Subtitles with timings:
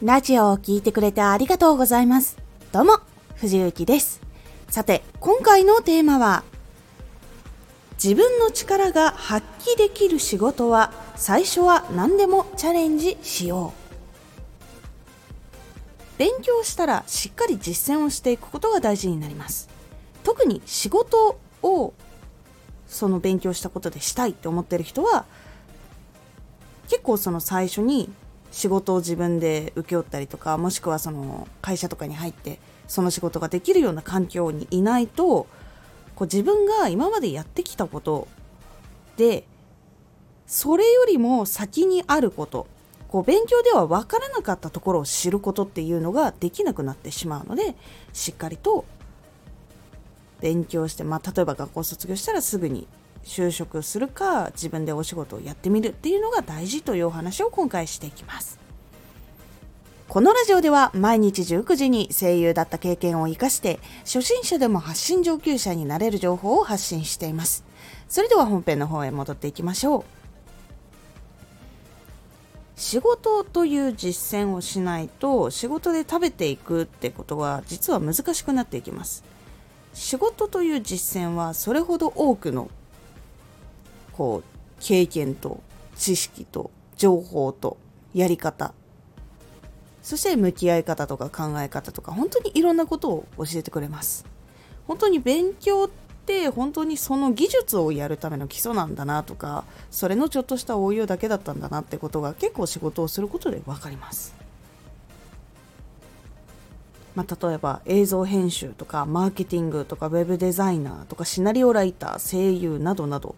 [0.00, 2.38] ラジオを聴いてくれてありがとうございます。
[2.70, 3.00] どうも、
[3.34, 4.20] 藤幸です。
[4.68, 6.44] さて、今回のテーマは、
[8.00, 13.72] 自分の力が発揮できる仕事は、最初は何でもチャレンジしよ
[16.14, 16.16] う。
[16.16, 19.68] 勉強したらしっかり実践をしていくことが大事になります。
[20.22, 21.92] 特に仕事を
[22.86, 25.24] その勉強したことでしたいって思ってる人は
[26.88, 28.08] 結構その最初に
[28.50, 35.46] 仕事を自分で請け負ったりとかもしくはその会社とかに入ってその仕事ができるような環境にいないと
[36.14, 38.26] こう自分が今までやってきたこと
[39.16, 39.44] で
[40.46, 42.66] それよりも先にあること
[43.08, 47.74] こう勉強では分からなかったところを知ることっていうのができなくなってしまうので
[48.12, 48.84] しっかりと
[50.40, 52.86] 勉強して、まあ、例えば学校卒業したらすぐに
[53.24, 58.58] 就職するか自分でお仕事をやってみるっていうのが大事というお話を今回していきます。
[60.08, 67.62] このラジオでは毎日19時に声優だった経験を生かして初心者でも発信上級者になれる情報を発信しています。
[68.08, 70.04] それでは本編の方へ戻っていきましょう。
[72.74, 79.24] 仕事という実践をしないと仕事で食べていくってことは実は難しくなっていきます。
[79.92, 82.70] 仕事という実践はそれほど多くの
[84.18, 84.44] こう
[84.80, 85.62] 経験と
[85.94, 87.76] 知識と情報と
[88.12, 88.74] やり方。
[90.02, 94.26] そして向き合い方とか考え方とか本当にいろんなことを教えてくれます。
[94.88, 95.90] 本当に勉強っ
[96.26, 104.34] て本当にその技術をやるための基礎なんだなとかそれのちょっとした応用だけだったんだなってことが結構仕事をすることで分かります。
[107.14, 113.34] まあ、例えば映像編集とかマーケティングとかウェブデザイナーとかシナリオライター声優などなど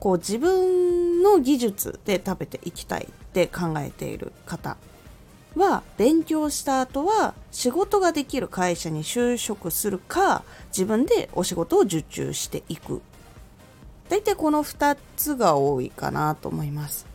[0.00, 4.76] こう自分の技術で食べていきたいって考えている方
[5.56, 13.00] は勉強した後は仕事ができる会社に就職するか自分でお仕事を受注していく
[14.08, 17.06] 大体この2つが多いかなと思います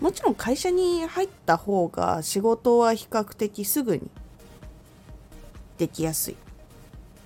[0.00, 4.08] もちろん会社に入った方が仕事は比較的すぐに
[5.76, 6.36] できやすい。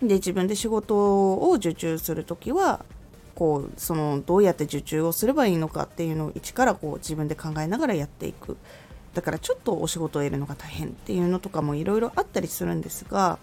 [0.03, 2.85] で自分で仕事を受注する時は
[3.35, 8.57] こうそのどうやって受注をすればいいのかっていうのを一からこう自分で考えながらやっていく。
[9.15, 13.39] だからちょっとお仕事を得るのが大変っていうのとかもいろいろあったりするんですが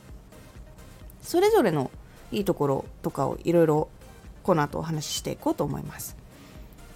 [1.22, 1.92] それぞれの
[2.32, 3.90] いいところとかをいろいろ
[4.42, 6.18] この後お話ししていこうと思います。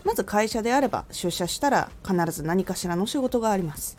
[0.04, 3.98] まず会社であれば出社したら必ず何かしらの仕事があります。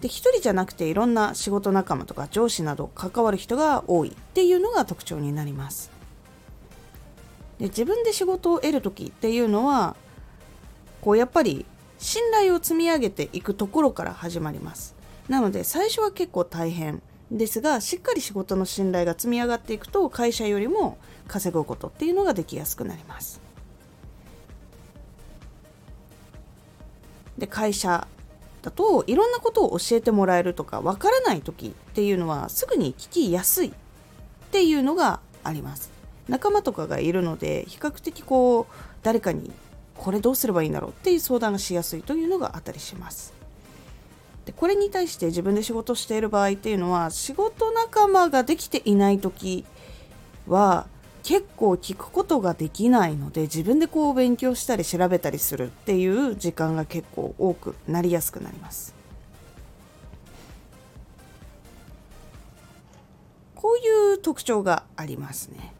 [0.00, 5.91] で一人じゃなくていろんな仕事仲間とか上司など関わる人が多いっていうのが特徴になります。
[7.62, 9.94] で自分で仕事を得る時っていうのは
[11.00, 11.64] こうやっぱり
[11.96, 14.96] 信頼を積み上げていくところから始まります。
[15.28, 17.00] なので最初は結構大変。
[17.30, 23.40] ですがしっかり仕事の信頼が積み上がっていくと会社よりも稼ぐことっていうのができやすくなります。
[27.38, 28.08] で会社
[28.60, 33.72] だといろんなことを教えてもらえるとかわからない時っていうのはすぐに聞きやすいっ
[34.50, 35.91] ていうのがあります。
[36.28, 39.50] 仲間とかがいるので比較的こう誰かに
[39.96, 43.32] これどうすればいいんだろうっていう相談がしやすいというのがあったりします。
[44.46, 49.64] でこれに対して自分で仕事している場合っていうのは仕事仲間ができていない時
[50.48, 50.86] は
[51.22, 58.94] 結構聞くことができないので自分でこう勉強したり調べたりするっていう時間が結構多くなりやすくなります。
[63.54, 65.72] こういう特徴がありますね。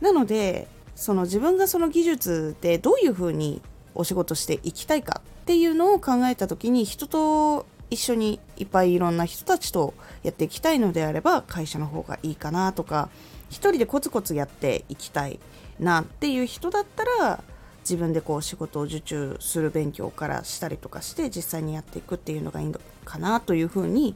[0.00, 3.62] なのでその自分がその技術でどういうふうに
[3.94, 13.08] お仕事していきたいかっていうのを考えた時に人と一緒にいっぱいいろんな人たちとやっていきたいのであれば会社の方がいいかなとか
[13.48, 15.40] 一人でコツコツやっていきたい
[15.80, 17.42] なっていう人だったら
[17.80, 24.14] 自分でこう仕事を受注する勉強からしたりとかして実際にやっていくっていうのがいいのかなというふうに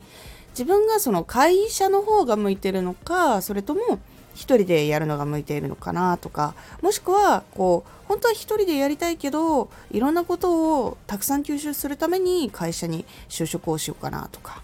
[0.51, 3.99] 自分がその会社の方が向いてるのかそれとも
[4.35, 14.63] 一人でやるのが向いているのかなとかもしくはこう本当は一人でやりたいけどいろんなことをたくさん吸収するために会社に就職をしようかなとか。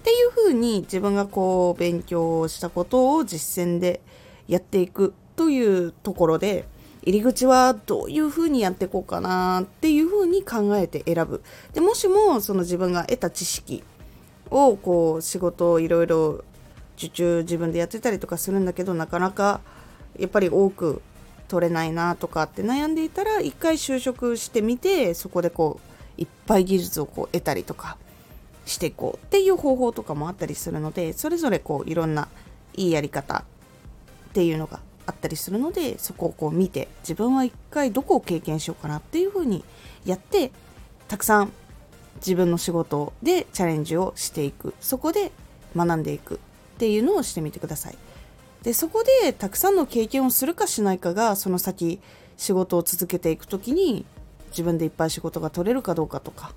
[0.00, 4.00] っていうふうに自分がこう勉強したことを実践で
[4.48, 6.64] やっていくというところで
[7.02, 11.42] 入り口はどういうふうにやっていこうかなっていうふうに考えて選ぶ。
[11.74, 13.82] でもしもその自分が得た知識
[14.50, 16.44] をこう仕事をいろいろ
[17.00, 19.60] 受注自分でやってたりとかするんだけどなかなか
[20.18, 21.00] やっぱり多く
[21.48, 25.80] 取れないなとかって悩んでいたら一回就職してみてそこでこ
[26.18, 27.96] ういっぱい技術をこう得たりとか
[28.66, 32.28] していこうっていう方法とかもあったりするのでそれぞれこういろんな
[32.74, 33.44] いいやり方
[34.28, 39.64] っていうのがあったりするのでそこをこう見て自分は一回どこを経験しようかなっていうふうに
[40.04, 40.52] やって
[41.08, 41.52] たくさん
[42.16, 44.74] 自分の仕事でチャレンジをしていく。
[44.80, 45.32] そこで
[45.74, 46.38] 学んでいく。
[46.80, 47.98] っていうのをしてみてください
[48.62, 52.00] でそこでたくさんの経験をするかしないかがその先
[52.38, 54.06] 仕事を続けていく時に
[54.48, 56.54] 自分でいっぱい仕事が取れるかどうかとか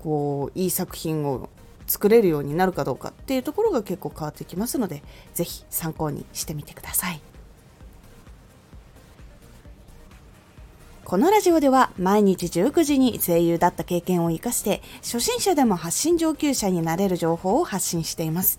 [0.00, 1.50] こういい作品を
[1.86, 5.02] 作れるようになるかどうかっていうところが結構変わってきますので
[5.34, 7.20] 是非参考にしてみてください。
[11.06, 18.58] このラジオでは毎日19時に声優だった経験を活かして初心者でも発信上級者になれる情報を発信しています。